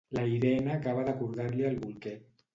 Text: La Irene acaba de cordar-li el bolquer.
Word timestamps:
La 0.17 0.23
Irene 0.27 0.71
acaba 0.77 1.03
de 1.11 1.13
cordar-li 1.21 1.69
el 1.73 1.79
bolquer. 1.85 2.17